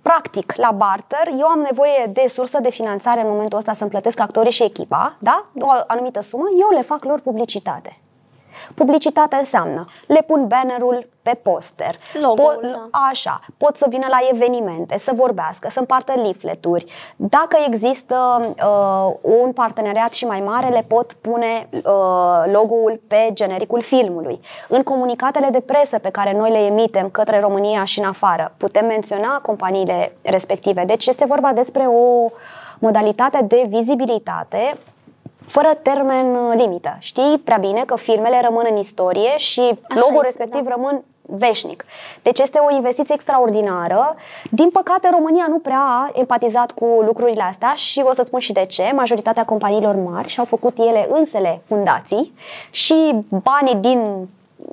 [0.02, 4.20] Practic, la barter, eu am nevoie de sursă de finanțare în momentul ăsta să-mi plătesc
[4.20, 5.46] actorii și echipa, da?
[5.58, 8.00] O anumită sumă, eu le fac lor publicitate.
[8.74, 11.94] Publicitatea înseamnă, le pun bannerul pe poster.
[12.20, 12.88] Logo-ul, Po- da.
[13.10, 16.84] Așa, pot să vină la evenimente, să vorbească, să împartă leafleturi.
[17.16, 18.16] Dacă există
[18.56, 24.40] uh, un parteneriat și mai mare, le pot pune uh, logo-ul pe genericul filmului.
[24.68, 28.86] În comunicatele de presă pe care noi le emitem către România și în afară, putem
[28.86, 30.84] menționa companiile respective.
[30.84, 32.30] Deci este vorba despre o
[32.78, 34.78] modalitate de vizibilitate
[35.52, 36.96] fără termen uh, limită.
[36.98, 40.70] Știi prea bine că filmele rămân în istorie și logo-ul este, respectiv da.
[40.74, 41.84] rămân veșnic.
[42.22, 44.16] Deci este o investiție extraordinară.
[44.50, 48.52] Din păcate, România nu prea a empatizat cu lucrurile astea și o să spun și
[48.52, 48.92] de ce.
[48.94, 52.34] Majoritatea companiilor mari și-au făcut ele însele fundații
[52.70, 54.28] și banii din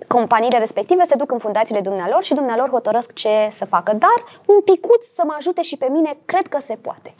[0.08, 3.92] companiile respective se duc în fundațiile dumnealor și dumnealor hotărăsc ce să facă.
[3.94, 7.14] Dar un picuț să mă ajute și pe mine, cred că se poate.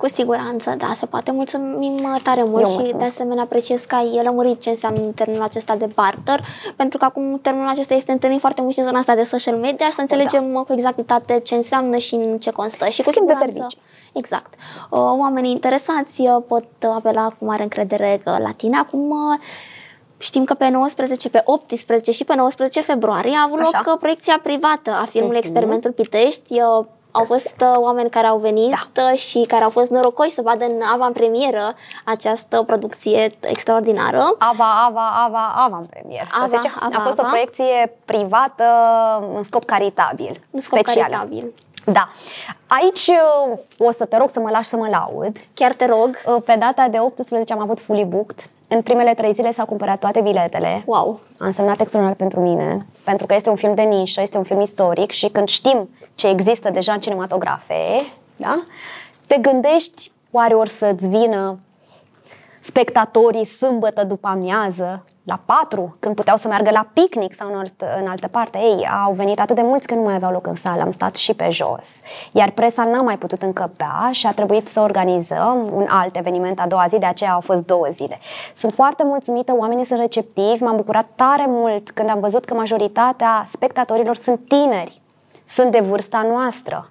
[0.00, 1.30] Cu siguranță, da, se poate.
[1.30, 3.10] Mulțumim uh, tare mult Eu și de mulțumesc.
[3.10, 6.44] asemenea apreciez că ai lămurit ce înseamnă termenul acesta de barter,
[6.76, 9.56] pentru că acum termenul acesta este întâlnit foarte mult și în zona asta de social
[9.56, 12.88] media și să înțelegem uh, cu exactitate ce înseamnă și în ce constă.
[12.88, 13.80] Și cu Schimb de siguranță, servicii.
[14.12, 14.54] exact.
[14.90, 18.76] Uh, Oamenii interesați uh, pot uh, apela cu mare încredere uh, la tine.
[18.76, 19.38] Acum uh,
[20.22, 23.70] Știm că pe 19, pe 18 și pe 19 februarie a avut Așa.
[23.84, 25.46] loc uh, proiecția privată a filmului Mhm.
[25.46, 26.60] Experimentul Pitești.
[27.12, 29.02] Uh, Au fost uh, oameni care au venit Da.
[29.12, 34.34] uh, și care au fost norocoși să vadă în avantpremieră această producție extraordinară.
[34.38, 36.26] Ava, ava, ava, ava în premier.
[36.32, 36.72] Să Ava, zice.
[36.80, 37.30] ava, a fost o ava.
[37.30, 38.64] proiecție privată
[39.36, 40.40] în scop caritabil.
[40.50, 41.10] În scop special.
[41.10, 41.52] caritabil.
[41.84, 42.08] Da.
[42.66, 45.36] Aici uh, o să te rog să mă lași să mă laud.
[45.54, 46.16] Chiar te rog.
[46.26, 48.48] Uh, Pe data de 18 am avut fully booked.
[48.68, 50.82] În primele trei zile s-au cumpărat toate biletele.
[50.86, 51.20] Wow.
[51.38, 54.60] A însemnat extraordinar pentru mine, pentru că este un film de nișă, este un film
[54.60, 55.88] istoric și când știm
[56.20, 58.64] ce există deja în cinematografe, da?
[59.26, 61.58] te gândești oare ori să-ți vină
[62.60, 67.84] spectatorii sâmbătă după amiază, la 4, când puteau să meargă la picnic sau în, alt,
[68.00, 68.58] în altă parte.
[68.58, 71.16] Ei, au venit atât de mulți că nu mai aveau loc în sală, am stat
[71.16, 72.00] și pe jos.
[72.32, 76.66] Iar presa n-a mai putut încăpea și a trebuit să organizăm un alt eveniment a
[76.66, 78.18] doua zi, de aceea au fost două zile.
[78.54, 83.42] Sunt foarte mulțumită, oamenii sunt receptivi, m-am bucurat tare mult când am văzut că majoritatea
[83.46, 84.99] spectatorilor sunt tineri,
[85.50, 86.90] sunt de vârsta noastră.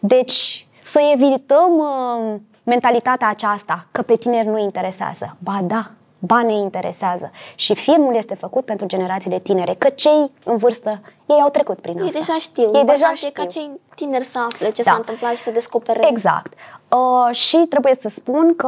[0.00, 5.36] Deci, să evităm uh, mentalitatea aceasta că pe tineri nu interesează.
[5.38, 7.30] Ba da, ba ne interesează.
[7.54, 11.96] Și filmul este făcut pentru generațiile tinere, că cei în vârstă, ei au trecut prin
[11.98, 12.18] Ei asta.
[12.18, 12.62] deja știu.
[12.62, 13.28] Ei deja Important știu.
[13.28, 14.90] e ca cei tineri să afle ce Da.
[14.90, 16.08] s-a întâmplat și să descopere.
[16.10, 16.52] Exact.
[16.88, 18.66] Uh, și trebuie să spun că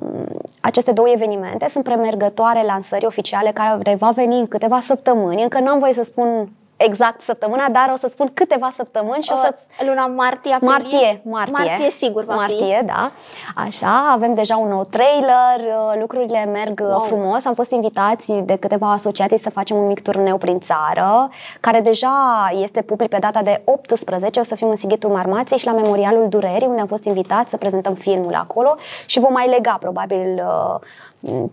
[0.00, 0.26] um,
[0.60, 5.42] aceste două evenimente sunt premergătoare lansării oficiale care va veni în câteva săptămâni.
[5.42, 6.50] Încă nu am voie să spun
[6.84, 10.70] exact săptămâna, dar o să spun câteva săptămâni și o să Uh, luna martie, aprilie?
[10.70, 11.52] Martie, martie.
[11.52, 12.84] Martie, sigur va martie, fi.
[12.84, 13.10] da.
[13.54, 16.88] Așa, avem deja un nou trailer, uh, lucrurile merg wow.
[16.88, 17.00] Wow.
[17.00, 17.44] frumos.
[17.44, 21.28] Am fost invitați de câteva asociații să facem un mic turneu prin țară,
[21.60, 24.40] care deja este public pe data de 18.
[24.40, 27.56] O să fim în Sighitul Marmației și la Memorialul Durerii, unde am fost invitați să
[27.56, 30.80] prezentăm filmul acolo și vom mai lega probabil uh,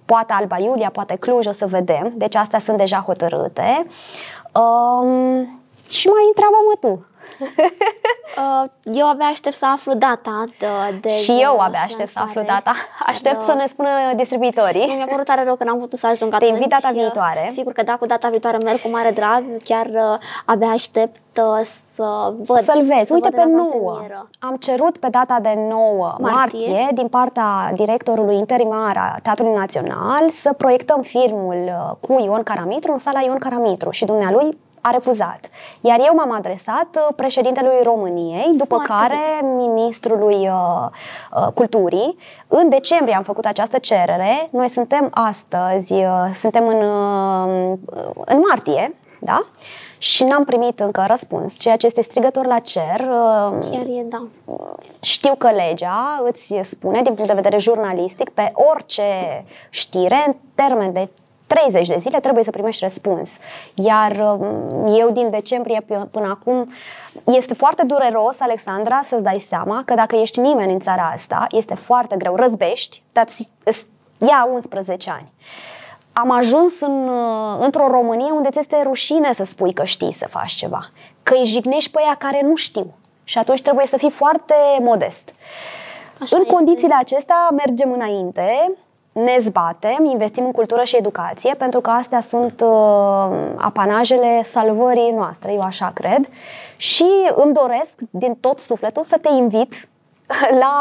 [0.06, 2.14] poate Alba Iulia, poate Cluj, o să vedem.
[2.16, 3.86] Deci astea sunt deja hotărâte.
[4.54, 5.61] Um,
[5.92, 6.94] și mai întreabă-mă tu.
[8.38, 10.68] Uh, eu abia aștept să aflu data de,
[11.02, 12.62] de și eu abia aștept să aflu lansare.
[12.64, 12.78] data.
[13.06, 13.44] Aștept Da.
[13.44, 14.94] să ne spună distribuitorii.
[14.96, 16.52] Mi-a părut tare rău că n-am putut să ajung Te atunci.
[16.52, 17.50] invit data viitoare.
[17.52, 19.44] Sigur că da, cu data viitoare merg cu mare drag.
[19.64, 22.58] Chiar uh, abia aștept uh, să văd.
[22.62, 23.06] Să-l vezi.
[23.08, 23.70] să Uite văd pe în 9.
[23.70, 24.30] avantpremieră.
[24.40, 26.68] Am cerut pe data de 9 martie, Martie.
[26.70, 32.92] martie din partea directorului interimar a Teatrului Național să proiectăm filmul uh, cu Ion Caramitru
[32.92, 35.50] în sala Ion Caramitru și dumnealui a refuzat.
[35.82, 40.88] Iar eu m-am adresat uh, președintelui României, după Foarte care ministrului uh,
[41.36, 42.18] uh, culturii.
[42.48, 44.48] În decembrie am făcut această cerere.
[44.52, 47.78] Noi suntem astăzi, uh, suntem în, uh,
[48.26, 49.46] în martie, da?
[49.98, 53.00] Și n-am primit încă răspuns, ceea ce este strigător la cer.
[53.00, 54.28] Uh, Chiar e, da.
[55.00, 59.04] știu că legea îți spune, din punct de vedere jurnalistic, pe orice
[59.70, 61.10] știre, în termen de
[61.54, 63.30] 30 de zile trebuie să primești răspuns.
[63.74, 66.72] Iar um, eu din decembrie p- până acum
[67.26, 71.76] este foarte dureros, Alexandra, să-ți dai seama că dacă ești nimeni în țara asta, este
[71.76, 72.36] foarte greu.
[72.36, 73.86] Răzbești, dar îți- îți
[74.18, 75.32] ia 11 ani.
[76.14, 80.28] Am ajuns în, uh, într-o Românie unde ți este rușine să spui că știi să
[80.28, 80.82] faci ceva.
[81.24, 82.94] Că îi jignești pe ea care nu știu.
[83.24, 85.34] Și atunci trebuie să fii foarte modest.
[86.22, 86.54] Așa în este.
[86.54, 88.72] condițiile acestea mergem înainte,
[89.12, 95.54] ne zbatem, investim în cultură și educație, pentru că astea sunt uh, apanajele salvării noastre,
[95.54, 96.28] eu așa cred.
[96.78, 99.88] Și îmi doresc din tot sufletul să te invit
[100.64, 100.76] la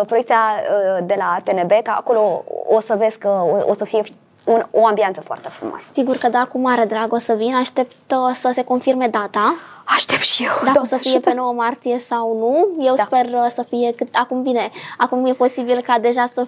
[0.00, 3.84] uh, proiecția uh, de la TNB, că acolo o să vezi că o, o să
[3.84, 4.02] fie
[4.46, 5.90] un, o ambianță foarte frumoasă.
[5.92, 7.54] Sigur că da, cu mare drag o să vin.
[7.54, 9.54] Aștept uh, să se confirme data.
[9.84, 10.48] Aștept și eu.
[10.50, 11.28] Dacă o Doamne să fie ajută.
[11.28, 13.02] pe 9 martie sau nu, eu Da.
[13.02, 14.70] sper uh, să fie cât acum bine.
[14.98, 16.46] Acum e posibil ca deja să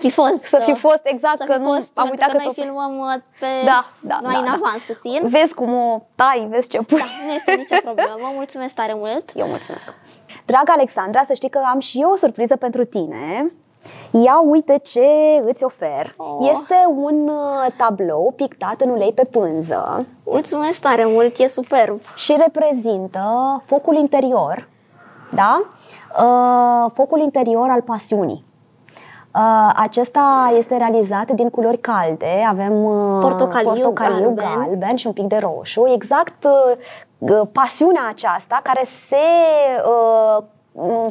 [0.00, 0.42] fi fost.
[0.44, 2.42] Să fi uh, fost, exact, să că fi nu- fost, am pentru uitat că că
[2.44, 4.50] noi tot- filmăm uh, pe Da, da, mai da, în da.
[4.62, 5.20] avans puțin.
[5.28, 6.98] Vezi cum o tai, vezi ce pui.
[6.98, 8.14] Da, nu este nicio problemă.
[8.20, 9.24] Vă mulțumesc tare mult.
[9.34, 9.94] Eu mulțumesc.
[10.46, 13.52] Dragă Alexandra, să știi că am și eu o surpriză pentru tine.
[14.10, 15.06] Ia uite ce
[15.46, 16.14] îți ofer.
[16.16, 16.50] Oh.
[16.52, 22.00] Este un uh, tablou pictat în ulei pe pânză Mulțumesc tare mult, e superb.
[22.16, 23.22] și reprezintă
[23.66, 24.68] focul interior,
[25.34, 25.62] da?
[26.22, 28.44] Uh, focul interior al pasiunii.
[29.34, 34.58] Uh, acesta este realizat din culori calde, avem uh, Portocaliu, portocaliu galben.
[34.68, 36.76] galben și un pic de roșu, exact uh,
[37.30, 39.16] g- pasiunea aceasta care se
[39.86, 40.42] uh,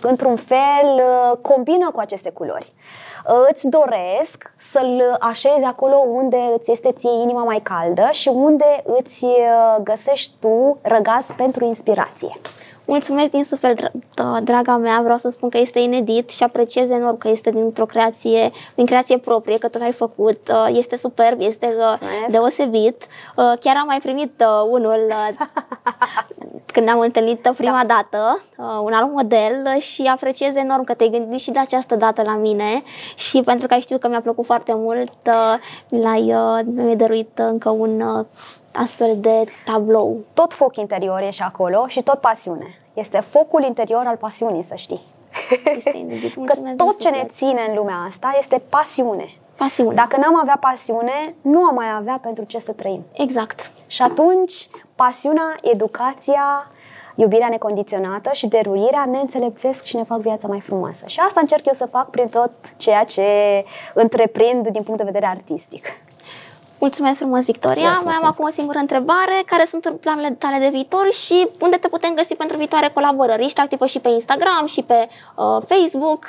[0.02, 2.74] într-un fel uh, combină cu aceste culori.
[3.28, 8.84] Uh, Îți doresc să-l așezi acolo unde îți este ție inima mai caldă și unde
[9.00, 12.36] îți uh, găsești tu răgaz pentru inspirație.
[12.90, 16.90] Mulțumesc din suflet, dra- da, draga mea, vreau să spun că este inedit și apreciez
[16.90, 20.48] enorm că este dintr-o creație, din creație proprie, că tot ai făcut.
[20.52, 22.26] Uh, Este superb, este uh, Mulțumesc.
[22.28, 23.08] deosebit.
[23.36, 25.46] Uh, Chiar am mai primit uh, unul uh,
[26.74, 30.94] când ne-am întâlnit uh, prima dată, uh, un alt model uh, și apreciez enorm că
[30.94, 32.84] te-ai gândit și de această dată la mine
[33.16, 35.56] și pentru că știu că mi-a plăcut foarte mult, uh,
[35.90, 38.26] mi l-ai uh, mi-ai dăruit încă un uh,
[38.74, 40.18] astfel de tablou.
[40.34, 42.79] Tot foc interior e și acolo și tot pasiune.
[42.94, 45.02] Este focul interior al pasiunii, să știi.
[45.78, 46.34] Este inedit.
[46.34, 47.32] Că Mulțumesc tot din ce ne suflet.
[47.36, 49.26] ține în lumea asta este pasiune.
[49.56, 49.94] Pasiune.
[49.96, 53.06] Dacă n-am avea pasiune, nu am mai avea pentru ce să trăim.
[53.12, 53.72] Exact.
[53.88, 56.68] Și atunci, pasiunea, educația,
[57.16, 61.04] iubirea necondiționată și derulirea ne înțelepțesc și ne fac viața mai frumoasă.
[61.08, 63.24] Și asta încerc eu să fac prin tot ceea ce
[63.94, 65.86] întreprind din punct de vedere artistic.
[66.80, 67.84] Mulțumesc frumos, Victoria.
[67.84, 68.34] Eu îți Mai am mulțumesc.
[68.34, 69.36] acum o singură întrebare.
[69.46, 73.44] Care sunt planurile tale de viitor și unde te putem găsi pentru viitoare colaborări?
[73.46, 76.26] Ești activă și pe Instagram și pe uh, Facebook.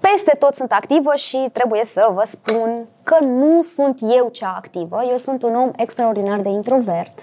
[0.00, 5.02] Peste tot sunt activă și trebuie să vă spun că nu sunt eu cea activă,
[5.10, 7.18] eu sunt un om extraordinar de introvert.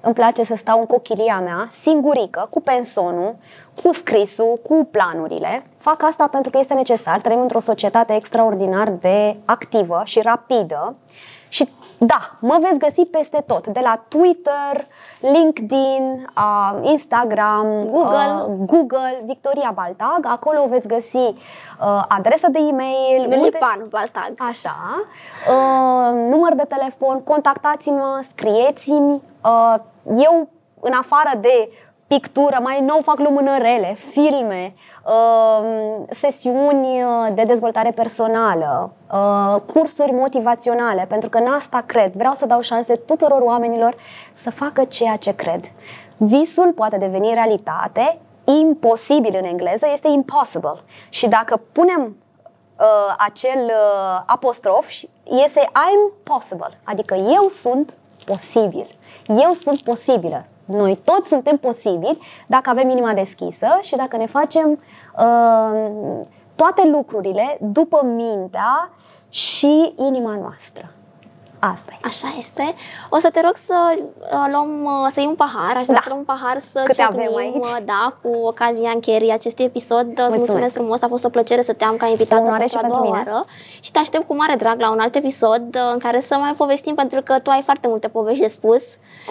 [0.00, 3.36] Îmi place să stau în cochilia mea, singurică, cu pensonul,
[3.82, 5.64] cu scrisul, cu planurile.
[5.78, 7.20] Fac asta pentru că este necesar.
[7.20, 11.35] Trăim într-o societate extraordinar de activă și rapidă Și
[11.98, 14.86] da, mă veți găsi peste tot, de la Twitter,
[15.20, 18.44] LinkedIn, uh, Instagram, Google.
[18.46, 20.26] Uh, Google, Victoria Baltag.
[20.26, 21.34] Acolo veți găsi uh,
[22.08, 23.42] adresa de e-mail.
[23.42, 24.32] Lipan Baltag.
[24.38, 25.06] Așa.
[25.48, 29.22] Uh, număr de telefon, contactați-mă, scrieți-mi.
[29.44, 29.74] Uh,
[30.04, 30.48] eu,
[30.80, 31.70] în afară de
[32.06, 34.95] pictură, mai nou fac lumânărele, filme, uh,
[36.10, 37.04] sesiuni
[37.34, 42.12] de dezvoltare personală, uh, cursuri motivaționale, pentru că în asta cred.
[42.12, 43.94] Vreau să dau șanse tuturor oamenilor
[44.32, 45.64] să facă ceea ce cred.
[46.16, 48.18] Visul poate deveni realitate,
[48.60, 50.82] imposibil în engleză este impossible.
[51.08, 52.16] Și dacă punem
[52.78, 54.86] uh, acel uh, apostrof,
[55.24, 57.94] iese I'm possible, adică eu sunt
[58.26, 58.88] posibil.
[59.28, 60.44] Eu sunt posibilă.
[60.66, 66.20] Noi toți suntem posibili dacă avem inima deschisă și dacă ne facem uh,
[66.54, 68.90] toate lucrurile după mintea
[69.28, 70.95] și inima noastră.
[71.72, 71.98] Asta e.
[72.04, 72.74] Așa este.
[73.08, 76.00] O să te rog să uh, luăm, uh, să iei un pahar, aș vrea Da.
[76.00, 77.54] să luăm un pahar să Câte cernim, avem aici?
[77.66, 80.06] uh, da, cu ocazia încheierii acestui episod.
[80.08, 80.38] Îți mulțumesc.
[80.38, 82.86] mulțumesc frumos, a fost o plăcere să te am ca invitată Onoare pentru și a
[82.86, 83.24] pentru doua mine.
[83.30, 83.44] oară
[83.80, 86.52] și te aștept cu mare drag la un alt episod uh, în care să mai
[86.56, 88.82] povestim pentru că tu ai foarte multe povești de spus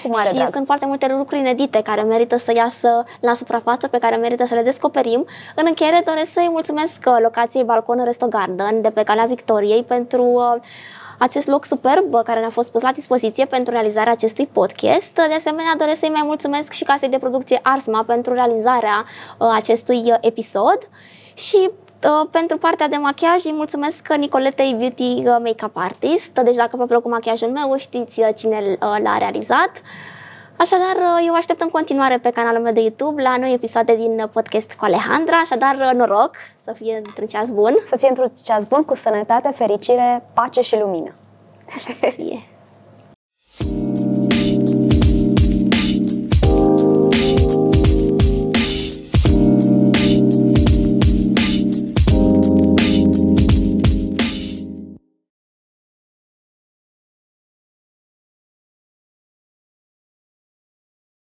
[0.03, 0.47] Cu mare și drag.
[0.53, 4.53] sunt foarte multe lucruri inedite care merită să iasă la suprafață, pe care merită să
[4.53, 5.25] le descoperim.
[5.55, 10.23] În încheiere doresc să-i mulțumesc uh, locației Balcon Resto Garden de pe Calea Victoriei pentru
[10.23, 10.55] uh,
[11.17, 15.13] acest loc superb care ne-a fost pus la dispoziție pentru realizarea acestui podcast.
[15.13, 19.05] De asemenea, doresc să-i mai mulțumesc și casei de producție Arsma pentru realizarea
[19.37, 20.77] uh, acestui uh, episod
[21.33, 21.69] și
[22.03, 26.31] uh, pentru partea de machiaj îi mulțumesc Nicoletei Beauty uh, Makeup Artist.
[26.43, 29.71] Deci dacă vă plăcut machiajul meu, știți uh, cine uh, l-a realizat.
[30.57, 34.19] Așadar, uh, eu aștept în continuare pe canalul meu de YouTube la noi episoade din
[34.19, 35.37] uh, podcast cu Alejandra.
[35.37, 37.75] Așadar, uh, noroc să fie într-un ceas bun.
[37.89, 41.13] Să fie într-un ceas bun, cu sănătate, fericire, pace și lumină.
[41.75, 42.54] Așa să fie.